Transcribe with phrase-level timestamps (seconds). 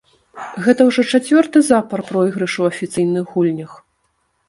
[0.67, 3.71] Гэта ўжо чацвёрты запар пройгрыш у афіцыйных гульнях.